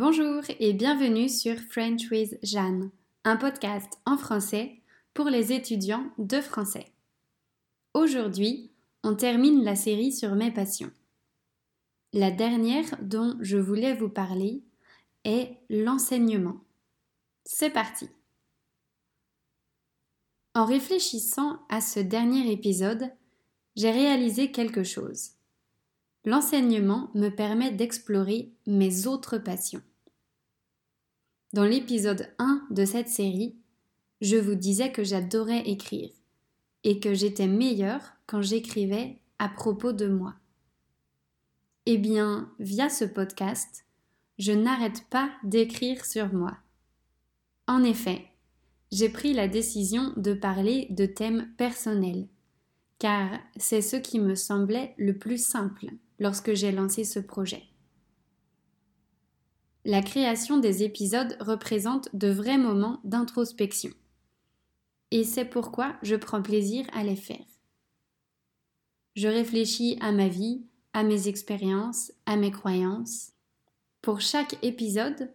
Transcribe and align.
Bonjour 0.00 0.42
et 0.58 0.72
bienvenue 0.72 1.28
sur 1.28 1.58
French 1.58 2.10
with 2.10 2.38
Jeanne, 2.42 2.90
un 3.24 3.36
podcast 3.36 3.98
en 4.06 4.16
français 4.16 4.80
pour 5.12 5.26
les 5.26 5.52
étudiants 5.52 6.10
de 6.16 6.40
français. 6.40 6.86
Aujourd'hui, 7.92 8.70
on 9.04 9.14
termine 9.14 9.62
la 9.62 9.76
série 9.76 10.10
sur 10.10 10.34
mes 10.36 10.50
passions. 10.50 10.90
La 12.14 12.30
dernière 12.30 12.86
dont 13.02 13.36
je 13.40 13.58
voulais 13.58 13.92
vous 13.92 14.08
parler 14.08 14.62
est 15.24 15.58
l'enseignement. 15.68 16.56
C'est 17.44 17.68
parti. 17.68 18.08
En 20.54 20.64
réfléchissant 20.64 21.60
à 21.68 21.82
ce 21.82 22.00
dernier 22.00 22.50
épisode, 22.50 23.12
j'ai 23.76 23.90
réalisé 23.90 24.50
quelque 24.50 24.82
chose. 24.82 25.32
L'enseignement 26.24 27.10
me 27.14 27.28
permet 27.28 27.70
d'explorer 27.70 28.50
mes 28.66 29.06
autres 29.06 29.36
passions. 29.36 29.82
Dans 31.52 31.64
l'épisode 31.64 32.32
1 32.38 32.68
de 32.70 32.84
cette 32.84 33.08
série, 33.08 33.56
je 34.20 34.36
vous 34.36 34.54
disais 34.54 34.92
que 34.92 35.02
j'adorais 35.02 35.68
écrire 35.68 36.10
et 36.84 37.00
que 37.00 37.12
j'étais 37.12 37.48
meilleure 37.48 38.12
quand 38.26 38.40
j'écrivais 38.40 39.18
à 39.40 39.48
propos 39.48 39.92
de 39.92 40.06
moi. 40.06 40.36
Eh 41.86 41.98
bien, 41.98 42.52
via 42.60 42.88
ce 42.88 43.04
podcast, 43.04 43.84
je 44.38 44.52
n'arrête 44.52 45.08
pas 45.10 45.28
d'écrire 45.42 46.04
sur 46.04 46.32
moi. 46.32 46.56
En 47.66 47.82
effet, 47.82 48.26
j'ai 48.92 49.08
pris 49.08 49.32
la 49.32 49.48
décision 49.48 50.12
de 50.16 50.34
parler 50.34 50.86
de 50.90 51.04
thèmes 51.04 51.50
personnels, 51.56 52.28
car 53.00 53.28
c'est 53.56 53.82
ce 53.82 53.96
qui 53.96 54.20
me 54.20 54.36
semblait 54.36 54.94
le 54.98 55.18
plus 55.18 55.44
simple 55.44 55.86
lorsque 56.20 56.54
j'ai 56.54 56.70
lancé 56.70 57.02
ce 57.02 57.18
projet. 57.18 57.64
La 59.86 60.02
création 60.02 60.58
des 60.58 60.82
épisodes 60.82 61.36
représente 61.40 62.14
de 62.14 62.28
vrais 62.28 62.58
moments 62.58 63.00
d'introspection. 63.04 63.90
Et 65.10 65.24
c'est 65.24 65.46
pourquoi 65.46 65.96
je 66.02 66.16
prends 66.16 66.42
plaisir 66.42 66.86
à 66.92 67.02
les 67.02 67.16
faire. 67.16 67.46
Je 69.16 69.26
réfléchis 69.26 69.96
à 70.00 70.12
ma 70.12 70.28
vie, 70.28 70.62
à 70.92 71.02
mes 71.02 71.28
expériences, 71.28 72.12
à 72.26 72.36
mes 72.36 72.50
croyances. 72.50 73.32
Pour 74.02 74.20
chaque 74.20 74.62
épisode, 74.62 75.32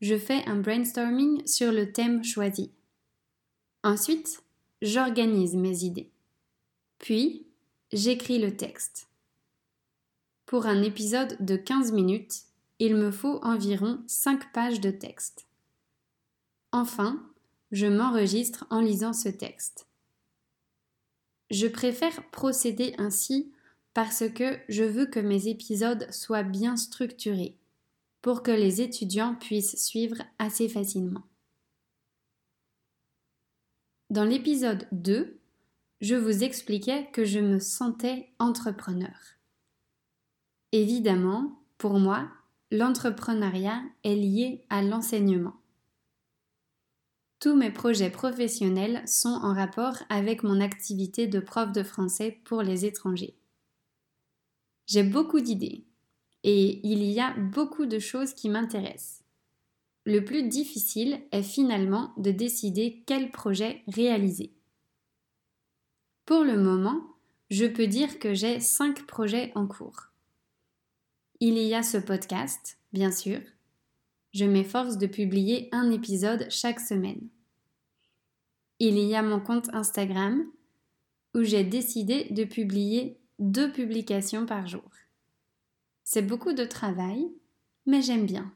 je 0.00 0.18
fais 0.18 0.44
un 0.46 0.56
brainstorming 0.56 1.46
sur 1.46 1.72
le 1.72 1.92
thème 1.92 2.24
choisi. 2.24 2.72
Ensuite, 3.84 4.42
j'organise 4.82 5.54
mes 5.54 5.84
idées. 5.84 6.10
Puis, 6.98 7.46
j'écris 7.92 8.38
le 8.38 8.56
texte. 8.56 9.08
Pour 10.44 10.66
un 10.66 10.82
épisode 10.82 11.36
de 11.40 11.56
15 11.56 11.92
minutes, 11.92 12.45
il 12.78 12.96
me 12.96 13.10
faut 13.10 13.38
environ 13.42 14.02
5 14.06 14.52
pages 14.52 14.80
de 14.80 14.90
texte. 14.90 15.46
Enfin, 16.72 17.24
je 17.72 17.86
m'enregistre 17.86 18.66
en 18.70 18.80
lisant 18.80 19.12
ce 19.12 19.28
texte. 19.28 19.86
Je 21.50 21.66
préfère 21.66 22.28
procéder 22.30 22.94
ainsi 22.98 23.52
parce 23.94 24.28
que 24.28 24.58
je 24.68 24.84
veux 24.84 25.06
que 25.06 25.20
mes 25.20 25.48
épisodes 25.48 26.10
soient 26.12 26.42
bien 26.42 26.76
structurés 26.76 27.56
pour 28.20 28.42
que 28.42 28.50
les 28.50 28.80
étudiants 28.80 29.34
puissent 29.36 29.82
suivre 29.82 30.16
assez 30.38 30.68
facilement. 30.68 31.22
Dans 34.10 34.24
l'épisode 34.24 34.86
2, 34.92 35.38
je 36.00 36.14
vous 36.14 36.44
expliquais 36.44 37.08
que 37.12 37.24
je 37.24 37.38
me 37.38 37.58
sentais 37.58 38.28
entrepreneur. 38.38 39.16
Évidemment, 40.72 41.62
pour 41.78 41.98
moi, 41.98 42.28
l'entrepreneuriat 42.70 43.82
est 44.02 44.16
lié 44.16 44.64
à 44.70 44.82
l'enseignement. 44.82 45.54
Tous 47.38 47.54
mes 47.54 47.70
projets 47.70 48.10
professionnels 48.10 49.02
sont 49.06 49.28
en 49.42 49.54
rapport 49.54 49.96
avec 50.08 50.42
mon 50.42 50.60
activité 50.60 51.26
de 51.26 51.38
prof 51.38 51.70
de 51.70 51.82
français 51.82 52.40
pour 52.44 52.62
les 52.62 52.84
étrangers. 52.84 53.36
J'ai 54.86 55.02
beaucoup 55.02 55.40
d'idées 55.40 55.84
et 56.42 56.80
il 56.86 57.02
y 57.04 57.20
a 57.20 57.34
beaucoup 57.36 57.86
de 57.86 57.98
choses 57.98 58.32
qui 58.32 58.48
m'intéressent. 58.48 59.22
Le 60.04 60.24
plus 60.24 60.44
difficile 60.44 61.20
est 61.32 61.42
finalement 61.42 62.14
de 62.16 62.30
décider 62.30 63.02
quel 63.06 63.30
projet 63.30 63.82
réaliser. 63.88 64.52
Pour 66.24 66.42
le 66.42 66.56
moment, 66.56 67.00
je 67.50 67.66
peux 67.66 67.86
dire 67.86 68.18
que 68.18 68.34
j'ai 68.34 68.60
cinq 68.60 69.06
projets 69.06 69.52
en 69.54 69.66
cours. 69.66 70.10
Il 71.40 71.58
y 71.58 71.74
a 71.74 71.82
ce 71.82 71.98
podcast, 71.98 72.78
bien 72.94 73.12
sûr. 73.12 73.40
Je 74.32 74.46
m'efforce 74.46 74.96
de 74.96 75.06
publier 75.06 75.68
un 75.70 75.90
épisode 75.90 76.46
chaque 76.48 76.80
semaine. 76.80 77.28
Il 78.78 78.98
y 78.98 79.14
a 79.14 79.22
mon 79.22 79.40
compte 79.40 79.68
Instagram, 79.74 80.46
où 81.34 81.42
j'ai 81.42 81.62
décidé 81.62 82.24
de 82.30 82.44
publier 82.44 83.20
deux 83.38 83.70
publications 83.70 84.46
par 84.46 84.66
jour. 84.66 84.90
C'est 86.04 86.22
beaucoup 86.22 86.54
de 86.54 86.64
travail, 86.64 87.30
mais 87.84 88.00
j'aime 88.00 88.24
bien. 88.24 88.54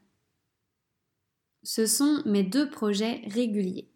Ce 1.61 1.85
sont 1.85 2.23
mes 2.25 2.43
deux 2.43 2.67
projets 2.67 3.21
réguliers. 3.27 3.91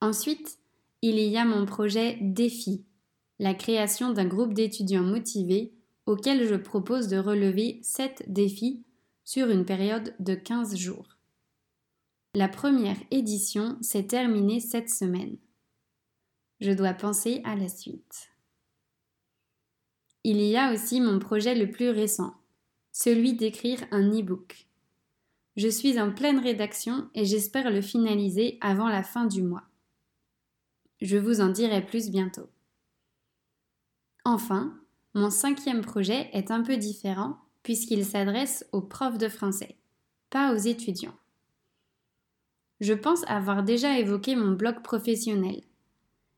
Ensuite, 0.00 0.58
il 1.02 1.18
y 1.18 1.36
a 1.36 1.44
mon 1.44 1.66
projet 1.66 2.16
Défi, 2.20 2.84
la 3.40 3.54
création 3.54 4.12
d'un 4.12 4.26
groupe 4.26 4.54
d'étudiants 4.54 5.02
motivés 5.02 5.72
auquel 6.08 6.48
je 6.48 6.54
propose 6.54 7.08
de 7.08 7.18
relever 7.18 7.80
7 7.82 8.24
défis 8.28 8.82
sur 9.24 9.50
une 9.50 9.66
période 9.66 10.14
de 10.18 10.34
15 10.34 10.74
jours. 10.74 11.18
La 12.34 12.48
première 12.48 12.96
édition 13.10 13.76
s'est 13.82 14.06
terminée 14.06 14.58
cette 14.58 14.88
semaine. 14.88 15.36
Je 16.60 16.72
dois 16.72 16.94
penser 16.94 17.42
à 17.44 17.56
la 17.56 17.68
suite. 17.68 18.30
Il 20.24 20.40
y 20.40 20.56
a 20.56 20.72
aussi 20.72 21.02
mon 21.02 21.18
projet 21.18 21.54
le 21.54 21.70
plus 21.70 21.90
récent, 21.90 22.34
celui 22.90 23.34
d'écrire 23.34 23.80
un 23.90 24.08
e-book. 24.10 24.66
Je 25.56 25.68
suis 25.68 26.00
en 26.00 26.10
pleine 26.10 26.38
rédaction 26.38 27.10
et 27.14 27.26
j'espère 27.26 27.70
le 27.70 27.82
finaliser 27.82 28.56
avant 28.62 28.88
la 28.88 29.02
fin 29.02 29.26
du 29.26 29.42
mois. 29.42 29.64
Je 31.02 31.18
vous 31.18 31.42
en 31.42 31.50
dirai 31.50 31.84
plus 31.84 32.08
bientôt. 32.08 32.48
Enfin, 34.24 34.74
mon 35.14 35.30
cinquième 35.30 35.80
projet 35.80 36.28
est 36.32 36.50
un 36.50 36.62
peu 36.62 36.76
différent 36.76 37.38
puisqu'il 37.62 38.04
s'adresse 38.04 38.66
aux 38.72 38.82
profs 38.82 39.18
de 39.18 39.28
français, 39.28 39.76
pas 40.30 40.54
aux 40.54 40.58
étudiants. 40.58 41.16
Je 42.80 42.92
pense 42.92 43.24
avoir 43.26 43.62
déjà 43.62 43.98
évoqué 43.98 44.36
mon 44.36 44.52
blog 44.52 44.82
professionnel. 44.82 45.62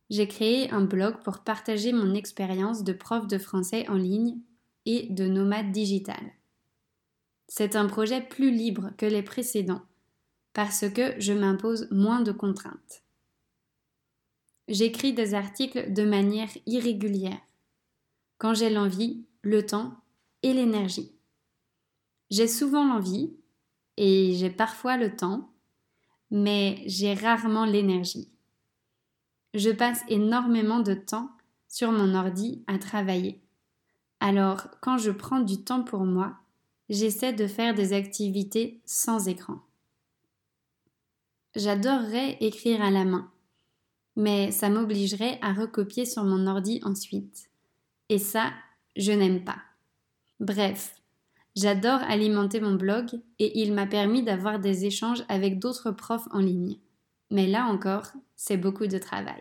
J'ai 0.09 0.27
créé 0.27 0.71
un 0.71 0.81
blog 0.81 1.23
pour 1.23 1.41
partager 1.41 1.93
mon 1.93 2.15
expérience 2.15 2.83
de 2.83 2.93
prof 2.93 3.27
de 3.27 3.39
français 3.39 3.89
en 3.89 3.95
ligne 3.95 4.39
et 4.87 5.07
de 5.11 5.27
nomade 5.27 5.71
digital. 5.71 6.33
C'est 7.47 7.77
un 7.77 7.87
projet 7.87 8.21
plus 8.21 8.51
libre 8.51 8.91
que 8.97 9.07
les 9.07 9.23
précédents 9.23 9.83
parce 10.53 10.89
que 10.89 11.15
je 11.21 11.33
m'impose 11.33 11.89
moins 11.91 12.23
de 12.23 12.33
contraintes. 12.33 13.03
J'écris 14.69 15.13
des 15.13 15.35
articles 15.35 15.93
de 15.93 16.05
manière 16.05 16.51
irrégulière 16.67 17.41
quand 18.41 18.55
j'ai 18.55 18.71
l'envie, 18.71 19.23
le 19.43 19.67
temps 19.67 19.93
et 20.43 20.55
l'énergie. 20.55 21.13
J'ai 22.31 22.49
souvent 22.49 22.87
l'envie 22.87 23.37
et 23.99 24.33
j'ai 24.35 24.49
parfois 24.49 24.97
le 24.97 25.15
temps, 25.15 25.53
mais 26.31 26.83
j'ai 26.87 27.13
rarement 27.13 27.67
l'énergie. 27.67 28.31
Je 29.53 29.69
passe 29.69 30.03
énormément 30.09 30.81
de 30.81 30.95
temps 30.95 31.31
sur 31.69 31.93
mon 31.93 32.15
ordi 32.15 32.65
à 32.67 32.79
travailler. 32.79 33.43
Alors, 34.21 34.69
quand 34.81 34.97
je 34.97 35.11
prends 35.11 35.41
du 35.41 35.63
temps 35.63 35.83
pour 35.83 36.05
moi, 36.05 36.39
j'essaie 36.89 37.35
de 37.35 37.47
faire 37.47 37.75
des 37.75 37.93
activités 37.93 38.81
sans 38.87 39.29
écran. 39.29 39.61
J'adorerais 41.57 42.39
écrire 42.41 42.81
à 42.81 42.91
la 42.91 43.05
main, 43.05 43.31
mais 44.17 44.51
ça 44.51 44.71
m'obligerait 44.71 45.39
à 45.43 45.53
recopier 45.53 46.07
sur 46.07 46.25
mon 46.25 46.47
ordi 46.47 46.81
ensuite. 46.85 47.50
Et 48.11 48.19
ça, 48.19 48.53
je 48.97 49.13
n'aime 49.13 49.45
pas. 49.45 49.63
Bref, 50.41 51.01
j'adore 51.55 52.01
alimenter 52.03 52.61
mon 52.61 52.75
blog 52.75 53.21
et 53.39 53.61
il 53.61 53.73
m'a 53.73 53.87
permis 53.87 54.25
d'avoir 54.25 54.59
des 54.59 54.85
échanges 54.85 55.25
avec 55.29 55.61
d'autres 55.61 55.93
profs 55.93 56.27
en 56.33 56.41
ligne. 56.41 56.77
Mais 57.31 57.47
là 57.47 57.67
encore, 57.67 58.09
c'est 58.35 58.57
beaucoup 58.57 58.89
de 58.89 58.99
travail. 58.99 59.41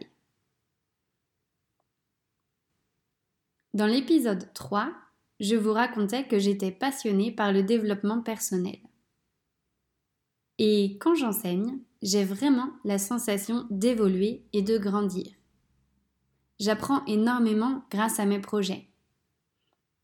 Dans 3.74 3.88
l'épisode 3.88 4.54
3, 4.54 4.94
je 5.40 5.56
vous 5.56 5.74
racontais 5.74 6.28
que 6.28 6.38
j'étais 6.38 6.72
passionnée 6.72 7.32
par 7.32 7.52
le 7.52 7.64
développement 7.64 8.22
personnel. 8.22 8.78
Et 10.60 10.98
quand 11.00 11.16
j'enseigne, 11.16 11.80
j'ai 12.04 12.24
vraiment 12.24 12.70
la 12.86 13.00
sensation 13.00 13.66
d'évoluer 13.72 14.44
et 14.54 14.62
de 14.62 14.78
grandir. 14.78 15.39
J'apprends 16.60 17.06
énormément 17.06 17.84
grâce 17.90 18.20
à 18.20 18.26
mes 18.26 18.40
projets. 18.40 18.88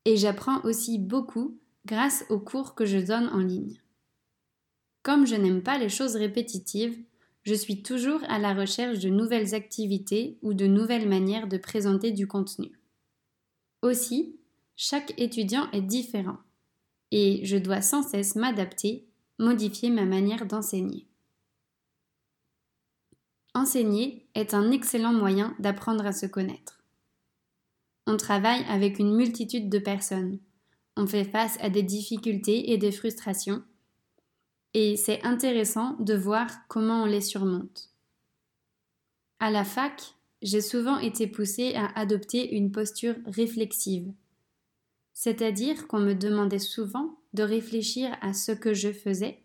Et 0.06 0.18
j'apprends 0.18 0.62
aussi 0.64 1.00
beaucoup 1.00 1.60
grâce 1.86 2.26
aux 2.30 2.40
cours 2.40 2.76
que 2.76 2.86
je 2.86 2.98
donne 2.98 3.28
en 3.30 3.40
ligne. 3.40 3.82
Comme 5.04 5.28
je 5.28 5.36
n'aime 5.36 5.62
pas 5.62 5.78
les 5.78 5.90
choses 5.90 6.16
répétitives, 6.16 6.98
je 7.44 7.54
suis 7.54 7.84
toujours 7.84 8.22
à 8.28 8.40
la 8.40 8.54
recherche 8.54 9.00
de 9.00 9.10
nouvelles 9.10 9.54
activités 9.54 10.38
ou 10.42 10.54
de 10.54 10.66
nouvelles 10.66 11.08
manières 11.08 11.48
de 11.48 11.58
présenter 11.58 12.12
du 12.12 12.26
contenu. 12.26 12.72
Aussi, 13.82 14.36
chaque 14.76 15.14
étudiant 15.20 15.70
est 15.72 15.82
différent 15.82 16.38
et 17.12 17.46
je 17.46 17.58
dois 17.58 17.82
sans 17.82 18.02
cesse 18.02 18.36
m'adapter, 18.36 19.08
modifier 19.38 19.90
ma 19.92 20.06
manière 20.06 20.46
d'enseigner. 20.46 21.08
Enseigner 23.56 24.28
est 24.36 24.54
un 24.54 24.70
excellent 24.72 25.14
moyen 25.14 25.56
d'apprendre 25.60 26.06
à 26.06 26.12
se 26.12 26.26
connaître. 26.26 26.84
On 28.06 28.18
travaille 28.18 28.64
avec 28.70 29.00
une 29.00 29.16
multitude 29.16 29.70
de 29.70 29.80
personnes. 29.80 30.40
On 30.98 31.08
fait 31.08 31.24
face 31.24 31.58
à 31.62 31.70
des 31.70 31.82
difficultés 31.82 32.72
et 32.72 32.78
des 32.78 32.92
frustrations 32.92 33.64
et 34.76 34.98
c'est 34.98 35.24
intéressant 35.24 35.96
de 36.00 36.14
voir 36.14 36.50
comment 36.68 37.04
on 37.04 37.06
les 37.06 37.22
surmonte. 37.22 37.92
À 39.40 39.50
la 39.50 39.64
fac, 39.64 40.16
j'ai 40.42 40.60
souvent 40.60 41.00
été 41.00 41.28
poussée 41.28 41.76
à 41.76 41.98
adopter 41.98 42.56
une 42.58 42.74
posture 42.74 43.16
réflexive, 43.26 44.12
c'est-à-dire 45.14 45.88
qu'on 45.88 46.02
me 46.02 46.14
demandait 46.14 46.60
souvent 46.60 47.18
de 47.34 47.44
réfléchir 47.44 48.18
à 48.20 48.34
ce 48.34 48.52
que 48.52 48.74
je 48.74 48.92
faisais 48.92 49.42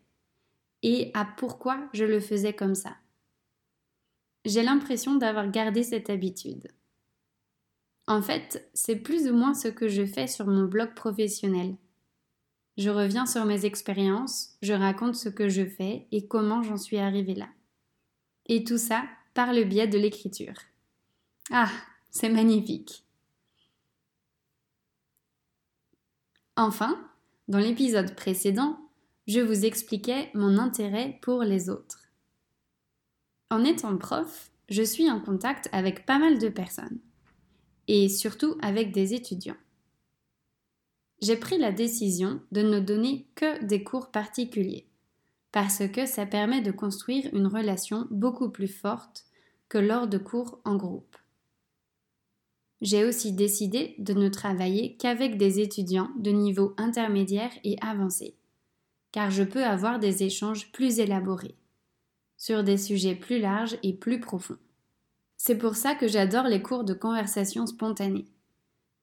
et 0.82 1.12
à 1.14 1.24
pourquoi 1.24 1.78
je 1.92 2.04
le 2.04 2.18
faisais 2.18 2.52
comme 2.52 2.74
ça. 2.74 2.96
J'ai 4.44 4.62
l'impression 4.62 5.16
d'avoir 5.16 5.50
gardé 5.50 5.82
cette 5.82 6.10
habitude. 6.10 6.68
En 8.06 8.22
fait, 8.22 8.68
c'est 8.74 8.96
plus 8.96 9.28
ou 9.28 9.34
moins 9.34 9.54
ce 9.54 9.68
que 9.68 9.88
je 9.88 10.04
fais 10.04 10.26
sur 10.26 10.46
mon 10.46 10.64
blog 10.64 10.94
professionnel. 10.94 11.76
Je 12.76 12.90
reviens 12.90 13.26
sur 13.26 13.44
mes 13.44 13.66
expériences, 13.66 14.56
je 14.62 14.72
raconte 14.72 15.14
ce 15.14 15.28
que 15.28 15.48
je 15.48 15.64
fais 15.66 16.06
et 16.10 16.26
comment 16.26 16.62
j'en 16.62 16.78
suis 16.78 16.98
arrivée 16.98 17.34
là. 17.34 17.48
Et 18.46 18.64
tout 18.64 18.78
ça 18.78 19.04
par 19.34 19.52
le 19.52 19.64
biais 19.64 19.86
de 19.86 19.98
l'écriture. 19.98 20.54
Ah, 21.50 21.70
c'est 22.10 22.30
magnifique. 22.30 23.04
Enfin, 26.56 26.98
dans 27.48 27.58
l'épisode 27.58 28.14
précédent, 28.16 28.78
je 29.26 29.40
vous 29.40 29.64
expliquais 29.64 30.30
mon 30.34 30.58
intérêt 30.58 31.18
pour 31.22 31.42
les 31.42 31.70
autres. 31.70 31.99
En 33.52 33.64
étant 33.64 33.96
prof, 33.96 34.52
je 34.68 34.82
suis 34.82 35.10
en 35.10 35.20
contact 35.20 35.68
avec 35.72 36.06
pas 36.06 36.20
mal 36.20 36.38
de 36.38 36.48
personnes, 36.48 37.00
et 37.88 38.08
surtout 38.08 38.56
avec 38.62 38.92
des 38.92 39.12
étudiants. 39.12 39.56
J'ai 41.20 41.36
pris 41.36 41.58
la 41.58 41.72
décision 41.72 42.40
de 42.52 42.62
ne 42.62 42.78
donner 42.78 43.26
que 43.34 43.64
des 43.64 43.82
cours 43.82 44.12
particuliers, 44.12 44.86
parce 45.50 45.82
que 45.88 46.06
ça 46.06 46.26
permet 46.26 46.62
de 46.62 46.70
construire 46.70 47.28
une 47.34 47.48
relation 47.48 48.06
beaucoup 48.12 48.50
plus 48.50 48.68
forte 48.68 49.26
que 49.68 49.78
lors 49.78 50.06
de 50.06 50.18
cours 50.18 50.60
en 50.64 50.76
groupe. 50.76 51.16
J'ai 52.80 53.04
aussi 53.04 53.32
décidé 53.32 53.96
de 53.98 54.14
ne 54.14 54.28
travailler 54.28 54.96
qu'avec 54.96 55.36
des 55.36 55.58
étudiants 55.58 56.10
de 56.16 56.30
niveau 56.30 56.72
intermédiaire 56.78 57.52
et 57.64 57.76
avancé, 57.82 58.36
car 59.10 59.32
je 59.32 59.42
peux 59.42 59.64
avoir 59.64 59.98
des 59.98 60.22
échanges 60.22 60.70
plus 60.70 61.00
élaborés, 61.00 61.56
sur 62.40 62.64
des 62.64 62.76
sujets 62.76 63.14
plus 63.14 63.38
larges 63.38 63.78
et 63.84 63.92
plus 63.92 64.18
profonds. 64.18 64.58
C'est 65.36 65.58
pour 65.58 65.76
ça 65.76 65.94
que 65.94 66.08
j'adore 66.08 66.48
les 66.48 66.60
cours 66.60 66.82
de 66.82 66.94
conversation 66.94 67.66
spontanée 67.66 68.26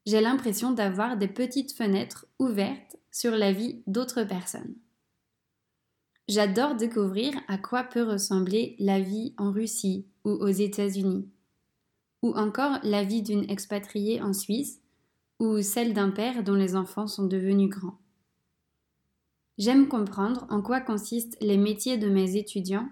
j'ai 0.08 0.22
l'impression 0.22 0.72
d'avoir 0.72 1.18
des 1.18 1.28
petites 1.28 1.74
fenêtres 1.74 2.28
ouvertes 2.40 2.96
sur 3.12 3.36
la 3.36 3.52
vie 3.52 3.84
d'autres 3.88 4.24
personnes. 4.24 4.74
J'adore 6.30 6.76
découvrir 6.76 7.34
à 7.50 7.58
quoi 7.58 7.84
peut 7.84 8.04
ressembler 8.04 8.78
la 8.80 9.02
vie 9.02 9.34
en 9.38 9.52
Russie 9.52 10.06
ou 10.24 10.30
aux 10.30 10.48
États-Unis, 10.48 11.28
ou 12.24 12.34
encore 12.38 12.80
la 12.84 13.04
vie 13.04 13.22
d'une 13.22 13.50
expatriée 13.50 14.22
en 14.22 14.32
Suisse, 14.32 14.80
ou 15.42 15.62
celle 15.62 15.94
d'un 15.94 16.12
père 16.12 16.42
dont 16.42 16.56
les 16.56 16.78
enfants 16.78 17.08
sont 17.08 17.28
devenus 17.28 17.70
grands. 17.70 18.00
J'aime 19.58 19.90
comprendre 19.90 20.48
en 20.50 20.62
quoi 20.62 20.80
consistent 20.80 21.38
les 21.42 21.58
métiers 21.58 21.98
de 21.98 22.08
mes 22.08 22.38
étudiants 22.38 22.88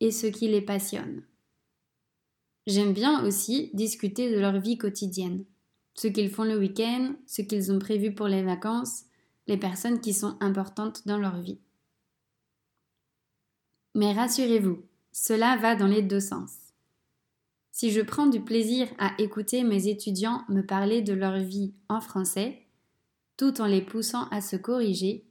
et 0.00 0.10
ce 0.10 0.26
qui 0.26 0.48
les 0.48 0.62
passionne. 0.62 1.22
J'aime 2.66 2.92
bien 2.92 3.24
aussi 3.24 3.70
discuter 3.74 4.32
de 4.32 4.38
leur 4.38 4.58
vie 4.58 4.78
quotidienne 4.78 5.44
ce 5.96 6.08
qu'ils 6.08 6.30
font 6.30 6.44
le 6.44 6.58
week-end, 6.58 7.14
ce 7.26 7.42
qu'ils 7.42 7.72
ont 7.72 7.78
prévu 7.78 8.14
pour 8.14 8.28
les 8.28 8.42
vacances, 8.42 9.04
les 9.46 9.56
personnes 9.56 10.00
qui 10.00 10.12
sont 10.12 10.36
importantes 10.40 11.06
dans 11.06 11.18
leur 11.18 11.40
vie. 11.40 11.58
Mais 13.94 14.12
rassurez-vous, 14.12 14.84
cela 15.12 15.56
va 15.56 15.74
dans 15.74 15.86
les 15.86 16.02
deux 16.02 16.20
sens. 16.20 16.52
Si 17.72 17.90
je 17.90 18.02
prends 18.02 18.26
du 18.26 18.40
plaisir 18.40 18.88
à 18.98 19.12
écouter 19.18 19.64
mes 19.64 19.88
étudiants 19.88 20.44
me 20.48 20.62
parler 20.62 21.00
de 21.00 21.14
leur 21.14 21.38
vie 21.38 21.74
en 21.88 22.00
français, 22.00 22.66
tout 23.36 23.60
en 23.60 23.66
les 23.66 23.82
poussant 23.82 24.28
à 24.28 24.40
se 24.40 24.56
corriger, 24.56 25.24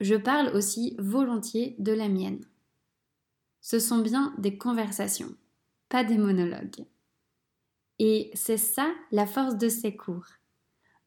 je 0.00 0.14
parle 0.14 0.48
aussi 0.56 0.96
volontiers 0.98 1.76
de 1.78 1.92
la 1.92 2.08
mienne. 2.08 2.44
Ce 3.64 3.78
sont 3.78 4.00
bien 4.00 4.34
des 4.36 4.58
conversations, 4.58 5.34
pas 5.88 6.04
des 6.04 6.18
monologues. 6.18 6.84
Et 7.98 8.30
c'est 8.34 8.58
ça 8.58 8.92
la 9.10 9.24
force 9.24 9.56
de 9.56 9.70
ces 9.70 9.96
cours. 9.96 10.26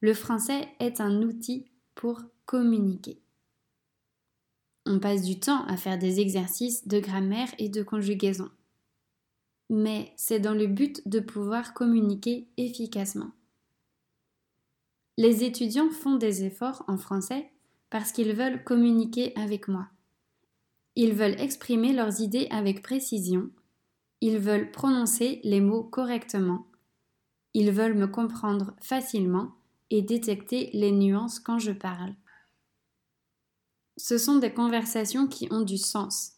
Le 0.00 0.12
français 0.12 0.66
est 0.80 1.00
un 1.00 1.22
outil 1.22 1.70
pour 1.94 2.20
communiquer. 2.46 3.22
On 4.86 4.98
passe 4.98 5.22
du 5.22 5.38
temps 5.38 5.64
à 5.66 5.76
faire 5.76 6.00
des 6.00 6.18
exercices 6.18 6.88
de 6.88 6.98
grammaire 6.98 7.48
et 7.58 7.68
de 7.68 7.84
conjugaison. 7.84 8.50
Mais 9.70 10.12
c'est 10.16 10.40
dans 10.40 10.54
le 10.54 10.66
but 10.66 11.08
de 11.08 11.20
pouvoir 11.20 11.74
communiquer 11.74 12.48
efficacement. 12.56 13.30
Les 15.16 15.44
étudiants 15.44 15.90
font 15.90 16.16
des 16.16 16.42
efforts 16.42 16.82
en 16.88 16.96
français 16.96 17.52
parce 17.88 18.10
qu'ils 18.10 18.32
veulent 18.32 18.64
communiquer 18.64 19.32
avec 19.36 19.68
moi. 19.68 19.88
Ils 20.98 21.14
veulent 21.14 21.40
exprimer 21.40 21.94
leurs 21.94 22.20
idées 22.20 22.46
avec 22.50 22.82
précision. 22.82 23.48
Ils 24.20 24.38
veulent 24.38 24.70
prononcer 24.70 25.40
les 25.44 25.62
mots 25.62 25.84
correctement 25.84 26.68
ils 27.54 27.72
veulent 27.72 27.96
me 27.96 28.06
comprendre 28.06 28.74
facilement 28.80 29.52
et 29.90 30.00
détecter 30.00 30.70
les 30.74 30.92
nuances 30.92 31.40
quand 31.40 31.58
je 31.58 31.72
parle. 31.72 32.14
Ce 33.96 34.16
sont 34.16 34.36
des 34.36 34.52
conversations 34.52 35.26
qui 35.26 35.48
ont 35.50 35.62
du 35.62 35.76
sens, 35.76 36.34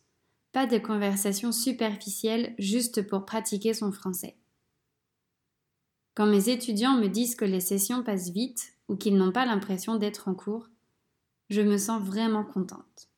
pas 0.52 0.66
des 0.66 0.80
conversations 0.80 1.52
superficielles 1.52 2.54
juste 2.58 3.06
pour 3.06 3.26
pratiquer 3.26 3.74
son 3.74 3.92
français. 3.92 4.38
Quand 6.14 6.26
mes 6.26 6.48
étudiants 6.48 6.96
me 6.96 7.08
disent 7.08 7.34
que 7.34 7.44
les 7.44 7.60
sessions 7.60 8.02
passent 8.02 8.30
vite 8.30 8.72
ou 8.88 8.96
qu'ils 8.96 9.16
n'ont 9.16 9.32
pas 9.32 9.44
l'impression 9.44 9.96
d'être 9.96 10.28
en 10.28 10.34
cours, 10.34 10.68
je 11.50 11.60
me 11.60 11.76
sens 11.76 12.02
vraiment 12.02 12.44
contente. 12.44 13.09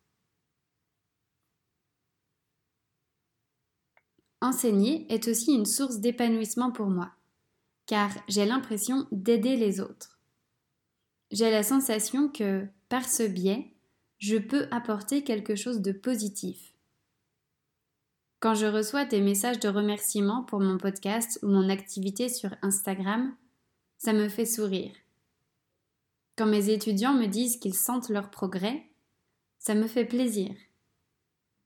Enseigner 4.42 5.06
est 5.08 5.26
aussi 5.28 5.54
une 5.54 5.64
source 5.64 6.00
d'épanouissement 6.00 6.70
pour 6.70 6.88
moi 6.88 7.12
car 7.86 8.10
j'ai 8.28 8.46
l'impression 8.46 9.06
d'aider 9.12 9.56
les 9.56 9.80
autres. 9.80 10.18
J'ai 11.30 11.50
la 11.50 11.62
sensation 11.62 12.28
que, 12.28 12.66
par 12.88 13.08
ce 13.08 13.22
biais, 13.22 13.72
je 14.18 14.36
peux 14.36 14.66
apporter 14.70 15.24
quelque 15.24 15.56
chose 15.56 15.80
de 15.80 15.92
positif. 15.92 16.74
Quand 18.40 18.54
je 18.54 18.66
reçois 18.66 19.04
des 19.04 19.20
messages 19.20 19.60
de 19.60 19.68
remerciement 19.68 20.42
pour 20.42 20.60
mon 20.60 20.78
podcast 20.78 21.38
ou 21.42 21.48
mon 21.48 21.68
activité 21.68 22.28
sur 22.28 22.54
Instagram, 22.62 23.34
ça 23.98 24.12
me 24.12 24.28
fait 24.28 24.46
sourire. 24.46 24.94
Quand 26.36 26.46
mes 26.46 26.70
étudiants 26.70 27.14
me 27.14 27.26
disent 27.26 27.58
qu'ils 27.58 27.74
sentent 27.74 28.08
leur 28.08 28.30
progrès, 28.30 28.90
ça 29.58 29.74
me 29.74 29.86
fait 29.86 30.04
plaisir. 30.04 30.54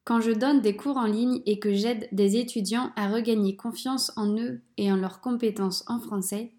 Quand 0.06 0.20
je 0.20 0.30
donne 0.30 0.60
des 0.60 0.76
cours 0.76 0.98
en 0.98 1.06
ligne 1.06 1.42
et 1.46 1.58
que 1.58 1.75
j'aide 1.75 2.08
des 2.12 2.36
étudiants 2.36 2.92
à 2.94 3.08
regagner 3.08 3.56
confiance 3.56 4.12
en 4.14 4.38
eux 4.38 4.62
et 4.76 4.92
en 4.92 4.96
leurs 4.96 5.20
compétences 5.20 5.82
en 5.88 5.98
français, 5.98 6.52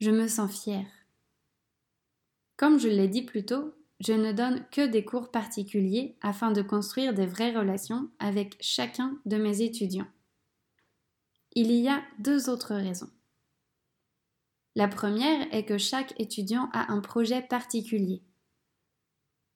je 0.00 0.10
me 0.10 0.26
sens 0.26 0.50
fière. 0.50 0.88
Comme 2.56 2.80
je 2.80 2.88
l'ai 2.88 3.06
dit 3.06 3.22
plus 3.22 3.46
tôt, 3.46 3.72
je 4.00 4.12
ne 4.12 4.32
donne 4.32 4.64
que 4.72 4.88
des 4.88 5.04
cours 5.04 5.30
particuliers 5.30 6.16
afin 6.20 6.50
de 6.50 6.62
construire 6.62 7.14
des 7.14 7.26
vraies 7.26 7.56
relations 7.56 8.10
avec 8.18 8.56
chacun 8.60 9.16
de 9.24 9.36
mes 9.36 9.62
étudiants. 9.62 10.08
Il 11.54 11.70
y 11.70 11.88
a 11.88 12.02
deux 12.18 12.50
autres 12.50 12.74
raisons. 12.74 13.10
La 14.74 14.88
première 14.88 15.46
est 15.54 15.64
que 15.64 15.78
chaque 15.78 16.18
étudiant 16.18 16.68
a 16.72 16.92
un 16.92 17.00
projet 17.00 17.40
particulier. 17.40 18.24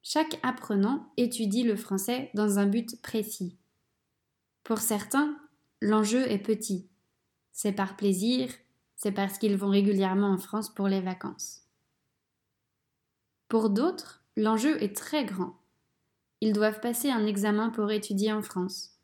Chaque 0.06 0.38
apprenant 0.42 1.10
étudie 1.16 1.62
le 1.62 1.76
français 1.76 2.30
dans 2.34 2.58
un 2.58 2.66
but 2.66 3.00
précis. 3.00 3.56
Pour 4.62 4.78
certains, 4.78 5.34
l'enjeu 5.80 6.30
est 6.30 6.38
petit. 6.38 6.90
C'est 7.52 7.72
par 7.72 7.96
plaisir, 7.96 8.50
c'est 8.96 9.12
parce 9.12 9.38
qu'ils 9.38 9.56
vont 9.56 9.70
régulièrement 9.70 10.28
en 10.28 10.36
France 10.36 10.68
pour 10.68 10.88
les 10.88 11.00
vacances. 11.00 11.62
Pour 13.48 13.70
d'autres, 13.70 14.22
l'enjeu 14.36 14.80
est 14.82 14.94
très 14.94 15.24
grand. 15.24 15.58
Ils 16.42 16.52
doivent 16.52 16.80
passer 16.80 17.08
un 17.10 17.24
examen 17.24 17.70
pour 17.70 17.90
étudier 17.90 18.30
en 18.30 18.42
France. 18.42 18.98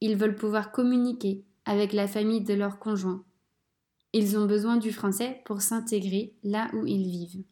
Ils 0.00 0.16
veulent 0.16 0.36
pouvoir 0.36 0.72
communiquer 0.72 1.44
avec 1.66 1.92
la 1.92 2.08
famille 2.08 2.44
de 2.44 2.54
leur 2.54 2.78
conjoint. 2.78 3.26
Ils 4.14 4.38
ont 4.38 4.46
besoin 4.46 4.78
du 4.78 4.90
français 4.90 5.42
pour 5.44 5.60
s'intégrer 5.60 6.34
là 6.42 6.70
où 6.72 6.86
ils 6.86 7.04
vivent. 7.04 7.44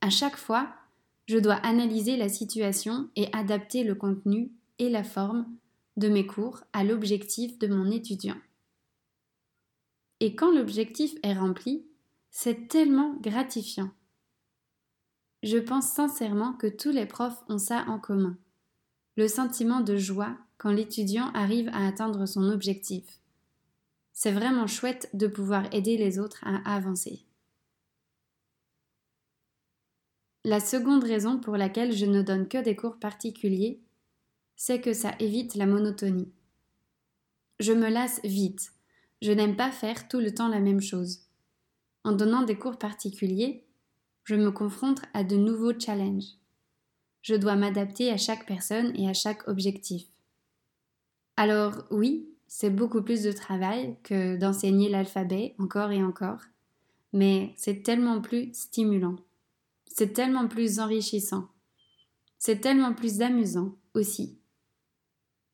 À 0.00 0.10
chaque 0.10 0.36
fois, 0.36 0.74
je 1.28 1.36
dois 1.36 1.56
analyser 1.56 2.16
la 2.16 2.30
situation 2.30 3.10
et 3.14 3.28
adapter 3.34 3.84
le 3.84 3.94
contenu 3.94 4.50
et 4.78 4.88
la 4.88 5.04
forme 5.04 5.46
de 5.98 6.08
mes 6.08 6.26
cours 6.26 6.64
à 6.72 6.84
l'objectif 6.84 7.58
de 7.58 7.66
mon 7.66 7.90
étudiant. 7.90 8.38
Et 10.20 10.34
quand 10.34 10.50
l'objectif 10.50 11.14
est 11.22 11.34
rempli, 11.34 11.84
c'est 12.30 12.68
tellement 12.68 13.14
gratifiant. 13.20 13.90
Je 15.42 15.58
pense 15.58 15.88
sincèrement 15.88 16.54
que 16.54 16.66
tous 16.66 16.90
les 16.90 17.06
profs 17.06 17.44
ont 17.48 17.58
ça 17.58 17.84
en 17.88 17.98
commun. 17.98 18.36
Le 19.16 19.28
sentiment 19.28 19.80
de 19.80 19.96
joie 19.96 20.34
quand 20.56 20.72
l'étudiant 20.72 21.30
arrive 21.34 21.68
à 21.74 21.86
atteindre 21.86 22.26
son 22.26 22.48
objectif. 22.48 23.04
C'est 24.12 24.32
vraiment 24.32 24.66
chouette 24.66 25.10
de 25.12 25.26
pouvoir 25.26 25.72
aider 25.74 25.98
les 25.98 26.18
autres 26.18 26.42
à 26.42 26.74
avancer. 26.74 27.27
La 30.44 30.60
seconde 30.60 31.04
raison 31.04 31.38
pour 31.38 31.56
laquelle 31.56 31.92
je 31.92 32.06
ne 32.06 32.22
donne 32.22 32.48
que 32.48 32.62
des 32.62 32.76
cours 32.76 32.98
particuliers, 32.98 33.80
c'est 34.56 34.80
que 34.80 34.92
ça 34.92 35.14
évite 35.18 35.54
la 35.54 35.66
monotonie. 35.66 36.32
Je 37.60 37.72
me 37.72 37.88
lasse 37.88 38.20
vite. 38.24 38.72
Je 39.20 39.32
n'aime 39.32 39.56
pas 39.56 39.72
faire 39.72 40.08
tout 40.08 40.20
le 40.20 40.32
temps 40.32 40.48
la 40.48 40.60
même 40.60 40.80
chose. 40.80 41.20
En 42.04 42.12
donnant 42.12 42.42
des 42.42 42.56
cours 42.56 42.78
particuliers, 42.78 43.64
je 44.24 44.36
me 44.36 44.50
confronte 44.52 45.00
à 45.12 45.24
de 45.24 45.36
nouveaux 45.36 45.78
challenges. 45.78 46.36
Je 47.22 47.34
dois 47.34 47.56
m'adapter 47.56 48.10
à 48.10 48.16
chaque 48.16 48.46
personne 48.46 48.92
et 48.94 49.08
à 49.08 49.14
chaque 49.14 49.48
objectif. 49.48 50.06
Alors 51.36 51.84
oui, 51.90 52.28
c'est 52.46 52.70
beaucoup 52.70 53.02
plus 53.02 53.22
de 53.22 53.32
travail 53.32 53.96
que 54.02 54.36
d'enseigner 54.36 54.88
l'alphabet 54.88 55.54
encore 55.58 55.90
et 55.90 56.02
encore, 56.02 56.40
mais 57.12 57.52
c'est 57.56 57.82
tellement 57.82 58.20
plus 58.20 58.54
stimulant. 58.54 59.16
C'est 59.98 60.12
tellement 60.12 60.46
plus 60.46 60.78
enrichissant. 60.78 61.48
C'est 62.38 62.60
tellement 62.60 62.94
plus 62.94 63.20
amusant 63.20 63.74
aussi. 63.94 64.38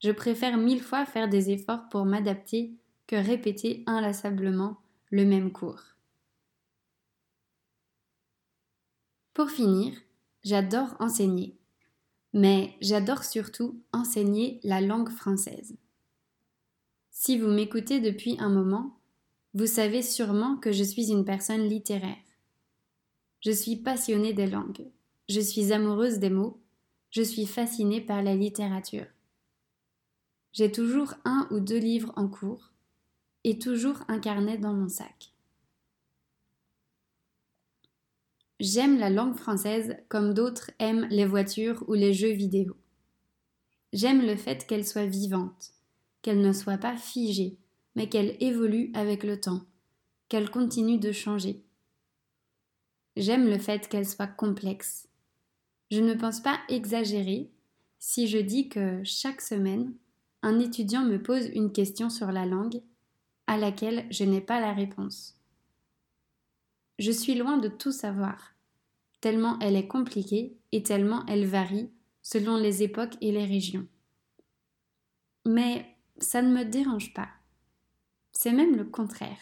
Je 0.02 0.10
préfère 0.10 0.58
mille 0.58 0.82
fois 0.82 1.06
faire 1.06 1.30
des 1.30 1.48
efforts 1.48 1.88
pour 1.88 2.04
m'adapter 2.04 2.76
que 3.06 3.16
répéter 3.16 3.84
inlassablement 3.86 4.76
le 5.10 5.24
même 5.24 5.50
cours. 5.50 5.82
Pour 9.32 9.48
finir, 9.48 9.94
j'adore 10.42 10.94
enseigner 11.00 11.56
mais 12.34 12.76
j'adore 12.82 13.24
surtout 13.24 13.80
enseigner 13.94 14.60
la 14.62 14.82
langue 14.82 15.08
française. 15.08 15.74
Si 17.10 17.38
vous 17.38 17.48
m'écoutez 17.48 18.00
depuis 18.00 18.36
un 18.40 18.50
moment, 18.50 18.98
vous 19.54 19.66
savez 19.66 20.02
sûrement 20.02 20.56
que 20.56 20.70
je 20.70 20.84
suis 20.84 21.10
une 21.10 21.24
personne 21.24 21.66
littéraire. 21.66 22.23
Je 23.44 23.50
suis 23.50 23.76
passionnée 23.76 24.32
des 24.32 24.46
langues, 24.46 24.86
je 25.28 25.38
suis 25.38 25.70
amoureuse 25.70 26.18
des 26.18 26.30
mots, 26.30 26.62
je 27.10 27.20
suis 27.20 27.44
fascinée 27.44 28.00
par 28.00 28.22
la 28.22 28.34
littérature. 28.34 29.04
J'ai 30.54 30.72
toujours 30.72 31.12
un 31.26 31.46
ou 31.50 31.60
deux 31.60 31.76
livres 31.76 32.10
en 32.16 32.26
cours 32.26 32.72
et 33.44 33.58
toujours 33.58 34.02
un 34.08 34.18
carnet 34.18 34.56
dans 34.56 34.72
mon 34.72 34.88
sac. 34.88 35.34
J'aime 38.60 38.98
la 38.98 39.10
langue 39.10 39.36
française 39.36 39.98
comme 40.08 40.32
d'autres 40.32 40.70
aiment 40.78 41.06
les 41.10 41.26
voitures 41.26 41.84
ou 41.86 41.92
les 41.92 42.14
jeux 42.14 42.32
vidéo. 42.32 42.74
J'aime 43.92 44.22
le 44.22 44.36
fait 44.36 44.66
qu'elle 44.66 44.86
soit 44.86 45.04
vivante, 45.04 45.74
qu'elle 46.22 46.40
ne 46.40 46.54
soit 46.54 46.78
pas 46.78 46.96
figée, 46.96 47.58
mais 47.94 48.08
qu'elle 48.08 48.38
évolue 48.40 48.90
avec 48.94 49.22
le 49.22 49.38
temps, 49.38 49.66
qu'elle 50.30 50.50
continue 50.50 50.98
de 50.98 51.12
changer. 51.12 51.62
J'aime 53.16 53.48
le 53.48 53.58
fait 53.58 53.88
qu'elle 53.88 54.08
soit 54.08 54.26
complexe. 54.26 55.08
Je 55.90 56.00
ne 56.00 56.14
pense 56.14 56.40
pas 56.40 56.58
exagérer 56.68 57.50
si 57.98 58.26
je 58.26 58.38
dis 58.38 58.68
que 58.68 59.02
chaque 59.04 59.40
semaine, 59.40 59.94
un 60.42 60.58
étudiant 60.58 61.04
me 61.04 61.22
pose 61.22 61.46
une 61.54 61.72
question 61.72 62.10
sur 62.10 62.32
la 62.32 62.44
langue 62.44 62.82
à 63.46 63.56
laquelle 63.56 64.06
je 64.10 64.24
n'ai 64.24 64.40
pas 64.40 64.60
la 64.60 64.72
réponse. 64.72 65.38
Je 66.98 67.10
suis 67.10 67.34
loin 67.34 67.56
de 67.56 67.68
tout 67.68 67.92
savoir, 67.92 68.54
tellement 69.20 69.58
elle 69.60 69.76
est 69.76 69.88
compliquée 69.88 70.56
et 70.72 70.82
tellement 70.82 71.24
elle 71.26 71.46
varie 71.46 71.90
selon 72.22 72.56
les 72.56 72.82
époques 72.82 73.16
et 73.20 73.32
les 73.32 73.44
régions. 73.44 73.86
Mais 75.46 75.86
ça 76.18 76.42
ne 76.42 76.52
me 76.52 76.64
dérange 76.64 77.14
pas. 77.14 77.28
C'est 78.32 78.52
même 78.52 78.76
le 78.76 78.84
contraire. 78.84 79.40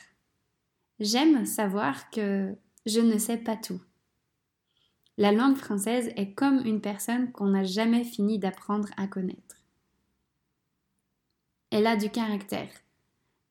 J'aime 1.01 1.47
savoir 1.47 2.11
que 2.11 2.55
je 2.87 3.01
ne 3.01 3.19
sais 3.19 3.39
pas 3.39 3.57
tout. 3.57 3.81
La 5.19 5.33
langue 5.33 5.57
française 5.57 6.13
est 6.17 6.33
comme 6.35 6.65
une 6.65 6.81
personne 6.81 7.33
qu'on 7.33 7.49
n'a 7.49 7.65
jamais 7.65 8.05
fini 8.05 8.39
d'apprendre 8.39 8.89
à 8.97 9.07
connaître. 9.07 9.57
Elle 11.71 11.87
a 11.87 11.97
du 11.97 12.11
caractère. 12.11 12.71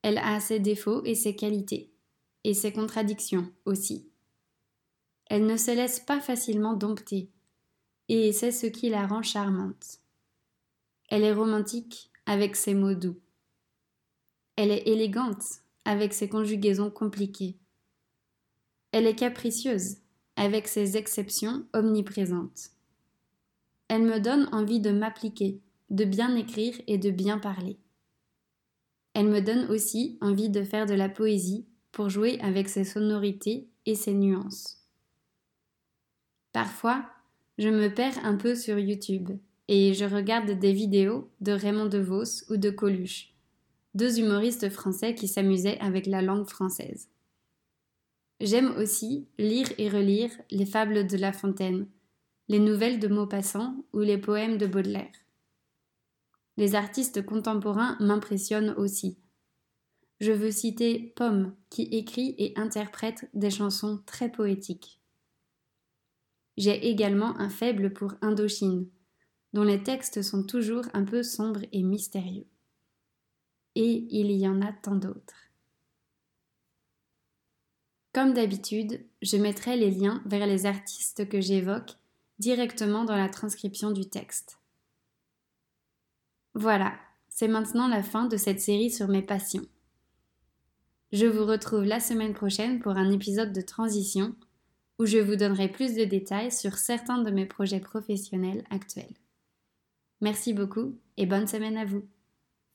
Elle 0.02 0.18
a 0.18 0.40
ses 0.40 0.60
défauts 0.60 1.04
et 1.06 1.16
ses 1.16 1.36
qualités 1.36 1.92
et 2.44 2.54
ses 2.54 2.74
contradictions 2.74 3.52
aussi. 3.66 4.10
Elle 5.28 5.46
ne 5.46 5.58
se 5.58 5.72
laisse 5.72 6.00
pas 6.00 6.20
facilement 6.20 6.74
dompter, 6.74 7.30
et 8.10 8.34
c'est 8.34 8.52
ce 8.52 8.66
qui 8.66 8.90
la 8.90 9.08
rend 9.08 9.22
charmante. 9.22 10.00
Elle 11.10 11.24
est 11.24 11.34
romantique 11.34 12.12
avec 12.26 12.56
ses 12.56 12.74
mots 12.74 12.96
doux. 12.96 13.20
Elle 14.56 14.72
est 14.72 14.88
élégante 14.88 15.62
avec 15.86 16.14
ses 16.14 16.28
conjugaisons 16.28 16.92
compliquées. 16.92 17.61
Elle 18.92 19.08
est 19.08 19.16
capricieuse 19.16 19.98
avec 20.36 20.68
ses 20.68 20.98
exceptions 20.98 21.66
omniprésentes. 21.74 22.72
Elle 23.88 24.04
me 24.04 24.20
donne 24.20 24.50
envie 24.52 24.80
de 24.80 24.92
m'appliquer, 24.92 25.60
de 25.90 26.06
bien 26.06 26.36
écrire 26.36 26.76
et 26.88 26.98
de 26.98 27.12
bien 27.12 27.38
parler. 27.38 27.78
Elle 29.14 29.28
me 29.28 29.42
donne 29.42 29.70
aussi 29.70 30.18
envie 30.22 30.50
de 30.50 30.64
faire 30.64 30.86
de 30.86 30.94
la 30.94 31.10
poésie 31.10 31.66
pour 31.92 32.10
jouer 32.10 32.40
avec 32.42 32.70
ses 32.70 32.86
sonorités 32.86 33.68
et 33.86 33.96
ses 33.96 34.14
nuances. 34.14 34.88
Parfois, 36.54 37.06
je 37.58 37.70
me 37.70 37.94
perds 37.94 38.26
un 38.26 38.36
peu 38.36 38.56
sur 38.56 38.80
YouTube 38.80 39.32
et 39.68 39.94
je 39.94 40.06
regarde 40.06 40.52
des 40.52 40.74
vidéos 40.74 41.30
de 41.42 41.52
Raymond 41.52 41.88
DeVos 41.88 42.50
ou 42.50 42.58
de 42.58 42.70
Coluche, 42.70 43.34
deux 43.94 44.20
humoristes 44.20 44.70
français 44.70 45.16
qui 45.16 45.28
s'amusaient 45.28 45.80
avec 45.80 46.08
la 46.08 46.22
langue 46.22 46.48
française. 46.48 47.11
J'aime 48.42 48.76
aussi 48.78 49.28
lire 49.38 49.68
et 49.78 49.90
relire 49.90 50.32
les 50.50 50.66
fables 50.66 51.08
de 51.08 51.18
La 51.18 51.32
Fontaine, 51.32 51.88
les 52.50 52.60
nouvelles 52.60 53.00
de 53.00 53.08
Maupassant 53.08 53.86
ou 53.94 54.00
les 54.00 54.18
poèmes 54.18 54.58
de 54.58 54.68
Baudelaire. 54.68 55.12
Les 56.58 56.76
artistes 56.76 57.26
contemporains 57.26 57.96
m'impressionnent 58.00 58.74
aussi, 58.78 59.18
je 60.22 60.32
veux 60.32 60.52
citer 60.52 61.14
Pomme, 61.16 61.56
qui 61.72 61.82
écrit 61.82 62.36
et 62.38 62.54
interprète 62.56 63.28
des 63.34 63.50
chansons 63.50 64.04
très 64.06 64.32
poétiques. 64.32 65.02
J'ai 66.58 66.90
également 66.90 67.36
un 67.40 67.50
faible 67.50 67.92
pour 67.92 68.14
Indochine, 68.22 68.88
dont 69.54 69.64
les 69.64 69.82
textes 69.82 70.22
sont 70.22 70.44
toujours 70.44 70.84
un 70.94 71.06
peu 71.06 71.24
sombres 71.24 71.66
et 71.72 71.82
mystérieux. 71.82 72.46
Et 73.74 74.06
il 74.12 74.32
y 74.34 74.48
en 74.48 74.62
a 74.62 74.72
tant 74.72 74.96
d'autres. 74.96 75.51
Comme 78.14 78.34
d'habitude, 78.34 79.06
je 79.22 79.38
mettrai 79.38 79.78
les 79.78 79.92
liens 79.92 80.22
vers 80.26 80.46
les 80.46 80.66
artistes 80.66 81.30
que 81.30 81.40
j'évoque 81.40 81.92
directement 82.40 83.06
dans 83.06 83.16
la 83.16 83.30
transcription 83.30 83.92
du 83.92 84.10
texte. 84.10 84.60
Voilà, 86.54 86.94
c'est 87.30 87.48
maintenant 87.48 87.88
la 87.88 88.04
fin 88.04 88.26
de 88.26 88.36
cette 88.36 88.60
série 88.60 88.92
sur 88.92 89.08
mes 89.08 89.22
passions. 89.22 89.66
Je 91.14 91.26
vous 91.26 91.46
retrouve 91.46 91.84
la 91.84 92.00
semaine 92.00 92.34
prochaine 92.34 92.80
pour 92.80 92.94
un 92.94 93.12
épisode 93.12 93.54
de 93.54 93.62
transition 93.62 94.36
où 95.00 95.06
je 95.06 95.18
vous 95.18 95.36
donnerai 95.36 95.70
plus 95.70 95.96
de 95.96 96.04
détails 96.04 96.52
sur 96.52 96.76
certains 96.78 97.22
de 97.22 97.32
mes 97.32 97.46
projets 97.46 97.80
professionnels 97.80 98.64
actuels. 98.70 99.16
Merci 100.20 100.54
beaucoup 100.54 100.98
et 101.18 101.26
bonne 101.26 101.48
semaine 101.48 101.78
à 101.78 101.86
vous. 101.86 102.06